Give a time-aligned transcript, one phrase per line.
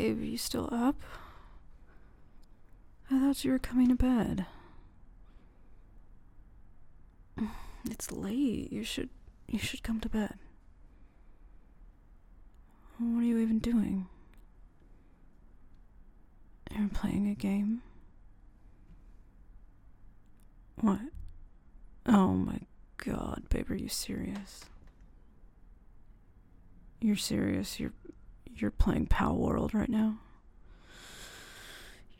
[0.00, 0.96] Babe, you still up?
[3.10, 4.46] I thought you were coming to bed.
[7.90, 8.72] It's late.
[8.72, 9.10] You should
[9.46, 10.38] you should come to bed.
[12.96, 14.06] What are you even doing?
[16.74, 17.82] You're playing a game?
[20.76, 21.00] What?
[22.06, 22.60] Oh my
[22.96, 24.64] god, babe, are you serious?
[27.02, 27.78] You're serious?
[27.78, 27.92] You're
[28.56, 30.18] you're playing Palworld right now?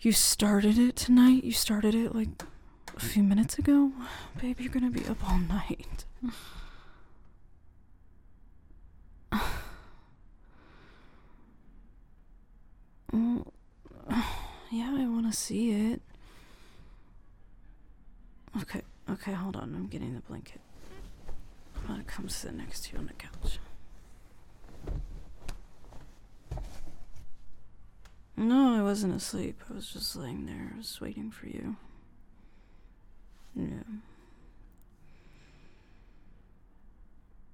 [0.01, 1.45] You started it tonight?
[1.45, 2.29] You started it like
[2.97, 3.93] a few minutes ago?
[4.41, 6.05] Babe, you're gonna be up all night.
[13.13, 13.53] Well,
[14.71, 16.01] yeah, I want to see it.
[18.63, 19.75] Okay, okay, hold on.
[19.75, 20.61] I'm getting the blanket.
[21.77, 23.59] I'm gonna come sit next to you on the couch.
[28.41, 29.63] No, I wasn't asleep.
[29.71, 30.73] I was just laying there.
[30.75, 31.77] I was waiting for you.
[33.55, 33.83] Yeah.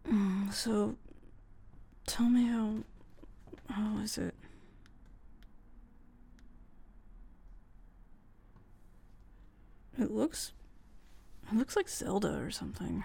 [0.09, 0.97] Mm, So,
[2.07, 2.75] tell me how.
[3.71, 4.35] How is it?
[9.99, 10.53] It looks.
[11.51, 13.05] It looks like Zelda or something.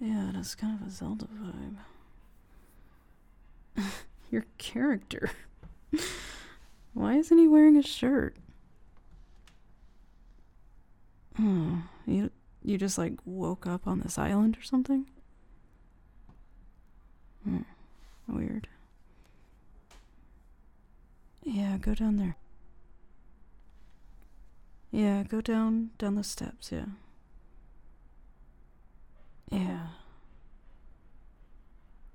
[0.00, 1.76] Yeah, it has kind of a Zelda vibe.
[4.30, 5.30] Your character.
[6.94, 8.36] Why isn't he wearing a shirt?
[11.40, 12.30] Oh, you
[12.62, 15.06] you just like woke up on this island or something?
[17.44, 17.62] Hmm,
[18.28, 18.68] weird.
[21.42, 22.36] Yeah, go down there.
[24.90, 26.84] Yeah, go down down the steps, yeah.
[29.50, 29.86] Yeah.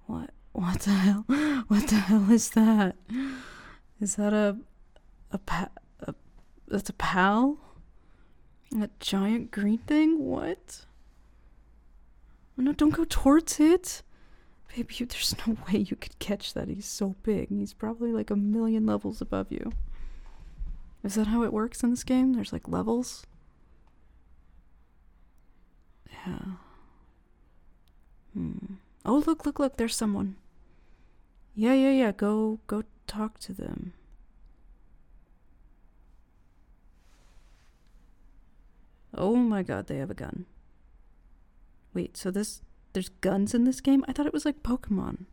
[0.06, 1.26] What what the hell?
[1.68, 2.96] What the hell is that?
[4.00, 4.58] Is that a
[5.32, 5.70] a pa-
[6.02, 6.14] a
[6.68, 7.58] that's a pal?
[8.72, 10.20] That giant green thing?
[10.20, 10.86] What?
[12.58, 14.02] Oh, no, don't go towards it.
[14.76, 16.68] Baby, you, there's no way you could catch that.
[16.68, 17.50] He's so big.
[17.50, 19.72] He's probably like a million levels above you.
[21.04, 22.34] Is that how it works in this game?
[22.34, 23.26] There's like levels?
[26.12, 26.40] Yeah.
[28.34, 28.76] Hmm.
[29.06, 29.78] Oh, look, look, look.
[29.78, 30.36] There's someone.
[31.56, 32.12] Yeah, yeah, yeah.
[32.12, 33.94] Go, go talk to them.
[39.18, 40.46] Oh my god, they have a gun.
[41.94, 42.62] Wait, so this
[42.94, 44.04] there's guns in this game?
[44.08, 45.26] I thought it was like Pokemon.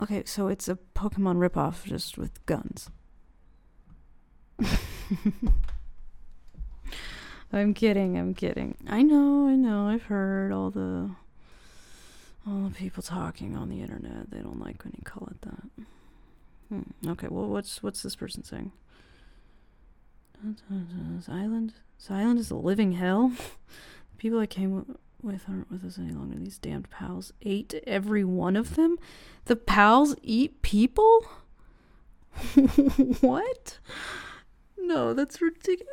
[0.00, 2.90] Okay, so it's a Pokemon ripoff just with guns.
[7.52, 8.76] I'm kidding, I'm kidding.
[8.86, 11.10] I know, I know, I've heard all the
[12.46, 14.30] all the people talking on the internet.
[14.30, 15.64] They don't like when you call it that.
[16.68, 16.82] Hmm.
[17.10, 18.72] Okay, well what's what's this person saying?
[20.42, 23.32] This island this island is a living hell.
[24.10, 26.36] The people I came with aren't with us any longer.
[26.38, 28.98] These damned pals ate every one of them.
[29.44, 31.24] The pals eat people?
[33.20, 33.78] what?
[34.76, 35.86] No, that's ridiculous.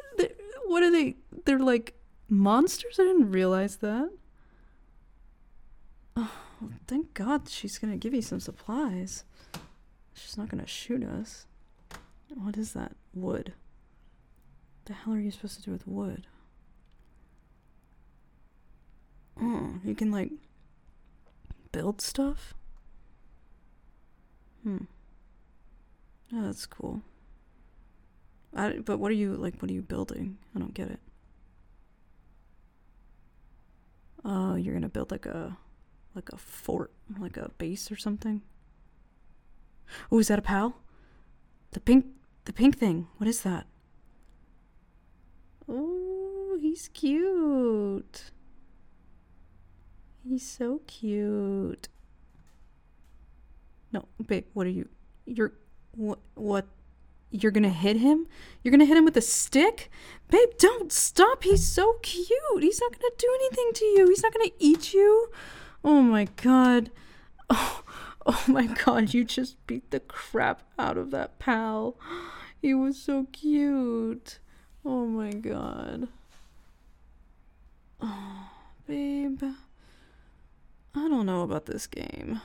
[0.65, 1.17] What are they?
[1.45, 1.93] They're like
[2.27, 2.99] monsters?
[2.99, 4.09] I didn't realize that.
[6.63, 9.25] Oh, thank God she's gonna give you some supplies.
[10.13, 11.47] She's not gonna shoot us.
[12.33, 12.95] What is that?
[13.13, 13.53] Wood.
[14.85, 16.27] The hell are you supposed to do with wood?
[19.41, 20.31] Oh, you can like
[21.71, 22.53] build stuff?
[24.63, 24.85] Hmm.
[26.33, 27.01] Oh, that's cool.
[28.55, 30.37] I, but what are you like what are you building?
[30.55, 30.99] I don't get it.
[34.23, 35.57] Oh, you're gonna build like a
[36.15, 38.41] like a fort, like a base or something?
[40.11, 40.77] Oh, is that a pal?
[41.71, 42.05] The pink
[42.45, 43.07] the pink thing.
[43.17, 43.65] What is that?
[45.67, 48.31] Oh, he's cute.
[50.27, 51.87] He's so cute.
[53.93, 54.89] No, babe, what are you?
[55.25, 55.53] You're
[55.93, 56.19] what?
[56.33, 56.65] What?
[57.31, 58.27] You're gonna hit him?
[58.61, 59.89] You're gonna hit him with a stick?
[60.29, 61.45] Babe, don't stop.
[61.45, 62.29] He's so cute.
[62.59, 64.07] He's not gonna do anything to you.
[64.09, 65.29] He's not gonna eat you.
[65.81, 66.91] Oh my god.
[67.47, 67.83] Oh,
[68.25, 71.95] oh my god, you just beat the crap out of that pal.
[72.61, 74.39] He was so cute.
[74.83, 76.07] Oh my god.
[78.01, 78.49] Oh,
[78.87, 79.43] babe.
[80.95, 82.41] I don't know about this game.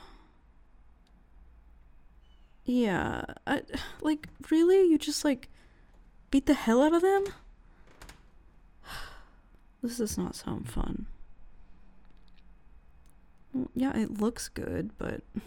[2.65, 3.61] Yeah, I,
[4.01, 4.83] like, really?
[4.89, 5.49] You just, like,
[6.29, 7.25] beat the hell out of them?
[9.83, 11.07] This does not sound fun.
[13.75, 15.21] Yeah, it looks good, but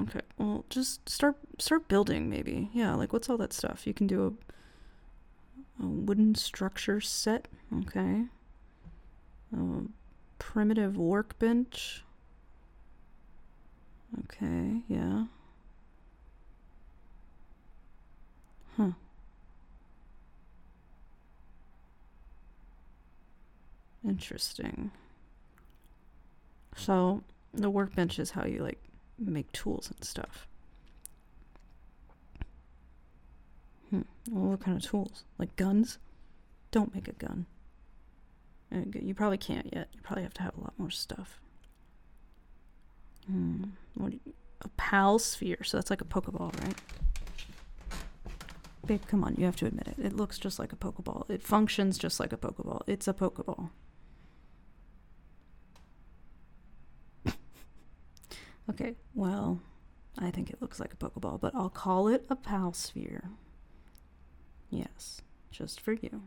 [0.00, 0.20] Okay.
[0.38, 2.68] Well, just start start building maybe.
[2.72, 3.86] Yeah, like what's all that stuff?
[3.86, 4.32] You can do a,
[5.82, 7.48] a wooden structure set.
[7.82, 8.24] Okay.
[9.56, 9.58] A
[10.38, 12.04] primitive workbench.
[14.20, 15.24] Okay, yeah.
[18.76, 18.90] Huh.
[24.06, 24.90] Interesting.
[26.76, 27.22] So,
[27.52, 28.78] the workbench is how you like
[29.18, 30.46] make tools and stuff.
[33.90, 34.02] Hmm.
[34.30, 35.24] Well, what kind of tools?
[35.38, 35.98] Like guns?
[36.70, 37.46] Don't make a gun.
[38.74, 39.88] Uh, you probably can't yet.
[39.92, 41.40] You probably have to have a lot more stuff.
[43.26, 43.64] Hmm.
[43.94, 44.12] What
[44.62, 45.58] a pal sphere.
[45.62, 46.74] So that's like a Pokeball, right?
[48.86, 49.34] Babe, come on.
[49.36, 50.04] You have to admit it.
[50.04, 51.30] It looks just like a Pokeball.
[51.30, 52.82] It functions just like a Pokeball.
[52.86, 53.70] It's a Pokeball.
[58.70, 59.60] okay, well,
[60.18, 63.30] I think it looks like a Pokeball, but I'll call it a pal sphere.
[64.74, 65.22] Yes,
[65.52, 66.22] just for you.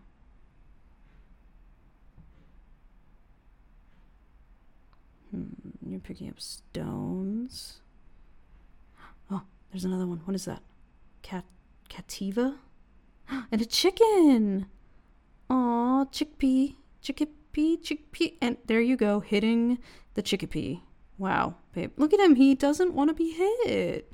[5.32, 5.48] Hmm,
[5.86, 7.82] you're picking up stones.
[9.30, 10.22] Oh, there's another one.
[10.24, 10.64] What is that?
[11.24, 11.44] Cat
[11.90, 12.56] Cattiva?
[13.52, 14.68] And a chicken!
[15.50, 18.36] Aw, chickpea, chickpea, chickpea.
[18.42, 19.80] And there you go, hitting
[20.14, 20.80] the chickpea.
[21.18, 21.92] Wow, babe.
[21.98, 22.36] Look at him.
[22.36, 24.10] He doesn't want to be hit.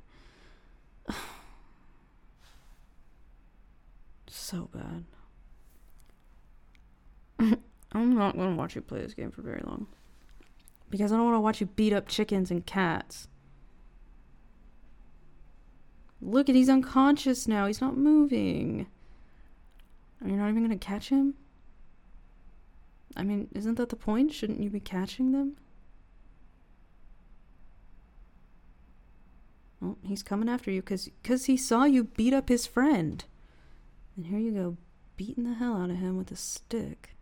[4.54, 4.70] So
[7.40, 7.58] bad.
[7.92, 9.88] I'm not to watch you play this game for very long.
[10.92, 13.28] Because I don't want to watch you beat up chickens and cats.
[16.22, 17.66] Look at he's unconscious now.
[17.66, 18.86] He's not moving.
[20.24, 21.34] Are you not even to catch him?
[23.16, 24.34] I mean, isn't that the point?
[24.34, 25.58] Shouldn't you be catching them?
[29.82, 33.26] Well, he's coming after you because cause he saw you beat up his friend.
[34.16, 34.78] And here you go,
[35.18, 37.16] beating the hell out of him with a stick.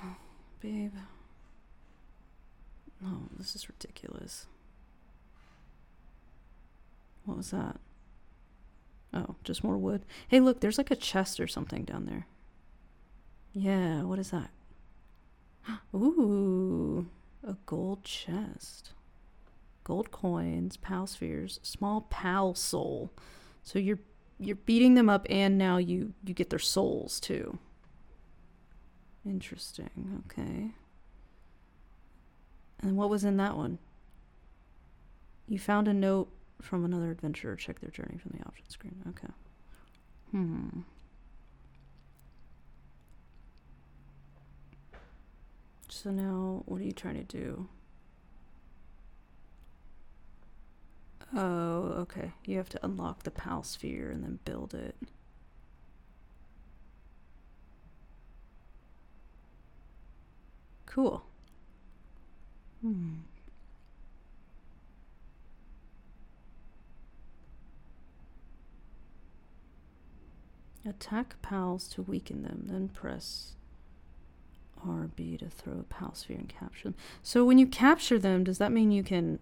[0.00, 0.16] Oh,
[0.60, 0.94] babe.
[3.04, 4.46] Oh, this is ridiculous.
[7.24, 7.78] What was that?
[9.12, 10.02] Oh, just more wood.
[10.28, 12.26] Hey, look, there's like a chest or something down there.
[13.52, 14.50] Yeah, what is that?
[15.94, 17.06] Ooh,
[17.46, 18.90] a gold chest.
[19.84, 23.10] Gold coins, pal spheres, small pal soul.
[23.62, 24.00] So you're
[24.38, 27.58] you're beating them up and now you you get their souls too.
[29.26, 30.22] Interesting.
[30.26, 30.70] Okay.
[32.80, 33.78] And what was in that one?
[35.48, 36.30] You found a note
[36.62, 37.56] from another adventurer.
[37.56, 39.02] Check their journey from the option screen.
[39.08, 39.32] Okay.
[40.30, 40.80] Hmm.
[45.88, 47.68] So now, what are you trying to do?
[51.36, 52.32] Oh, okay.
[52.44, 54.96] You have to unlock the PAL sphere and then build it.
[60.86, 61.22] Cool.
[62.80, 63.16] Hmm.
[70.86, 73.52] Attack pals to weaken them, then press
[74.86, 76.94] RB to throw a pal sphere and capture them.
[77.22, 79.38] So when you capture them, does that mean you can,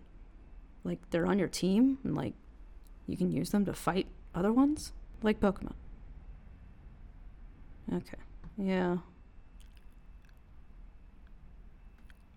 [0.86, 2.34] like, they're on your team and, like,
[3.06, 4.92] you can use them to fight other ones?
[5.22, 5.74] Like Pokemon.
[7.92, 8.18] Okay.
[8.58, 8.98] Yeah.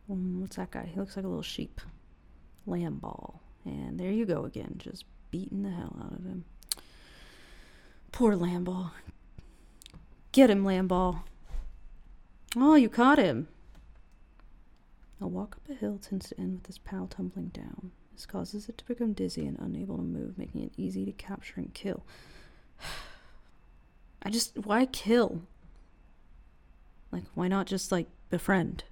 [0.10, 0.89] Um, what's that guy?
[0.91, 1.82] He looks like a little sheep.
[2.68, 3.39] Lamball.
[3.65, 6.46] And there you go again, just beating the hell out of him.
[8.12, 8.91] Poor Lamball.
[10.32, 11.24] Get him, Lamball.
[12.56, 13.48] Oh, you caught him.
[15.22, 17.91] A walk up a hill tends to end with this pal tumbling down.
[18.20, 21.54] This causes it to become dizzy and unable to move, making it easy to capture
[21.56, 22.04] and kill.
[24.22, 24.58] I just.
[24.58, 25.44] Why kill?
[27.14, 28.84] Like, why not just, like, befriend?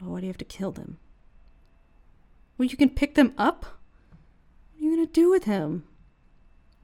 [0.00, 0.98] why do you have to kill them?
[2.58, 3.64] Well, you can pick them up?
[3.64, 5.84] What are you gonna do with him?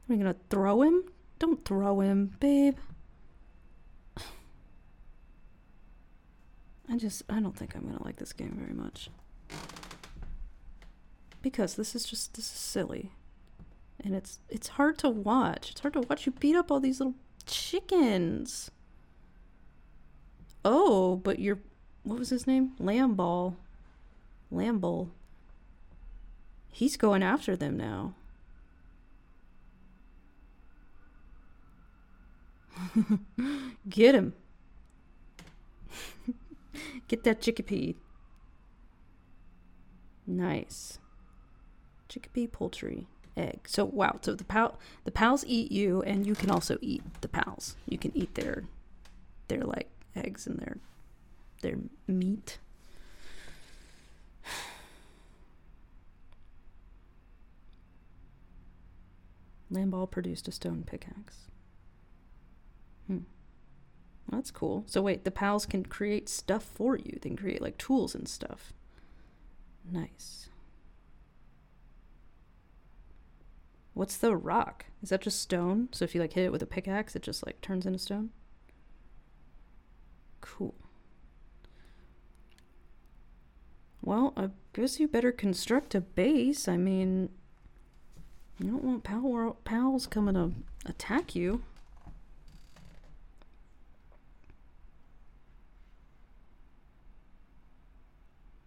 [0.08, 1.04] Are you gonna throw him?
[1.38, 2.78] Don't throw him, babe.
[6.88, 9.10] I just, I don't think I'm gonna like this game very much.
[11.42, 13.10] Because this is just, this is silly.
[14.02, 15.70] And it's, it's hard to watch.
[15.70, 17.14] It's hard to watch you beat up all these little
[17.46, 18.70] chickens.
[20.64, 21.58] Oh, but you're,
[22.04, 22.72] what was his name?
[22.80, 23.56] Lamball.
[24.52, 25.10] Lamball.
[26.70, 28.14] He's going after them now.
[33.88, 34.34] Get him.
[37.08, 37.96] Get that chickpea.
[40.26, 40.98] Nice.
[42.12, 43.60] Chickpea poultry egg.
[43.66, 44.18] So wow.
[44.20, 47.76] So the pal the pals eat you, and you can also eat the pals.
[47.88, 48.64] You can eat their
[49.48, 50.76] their like eggs and their
[51.62, 52.58] their meat.
[59.72, 61.46] Lamball produced a stone pickaxe.
[63.06, 63.20] Hmm.
[64.30, 64.84] That's cool.
[64.86, 67.18] So wait, the pals can create stuff for you.
[67.22, 68.74] They can create like tools and stuff.
[69.90, 70.50] Nice.
[74.02, 74.86] What's the rock?
[75.00, 75.88] Is that just stone?
[75.92, 78.30] So if you like hit it with a pickaxe, it just like turns into stone?
[80.40, 80.74] Cool.
[84.00, 86.66] Well, I guess you better construct a base.
[86.66, 87.28] I mean,
[88.58, 90.50] you don't want pal pals coming to
[90.84, 91.62] attack you.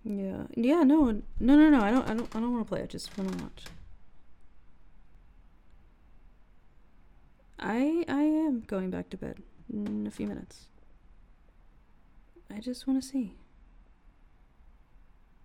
[0.06, 0.44] Yeah.
[0.56, 1.22] Yeah, no.
[1.42, 1.82] No, no, no.
[1.82, 2.84] I don't I don't I don't want to play.
[2.84, 3.66] I just want to watch.
[7.68, 9.42] I I am going back to bed
[9.74, 10.68] in a few minutes.
[12.56, 13.34] I just want to see.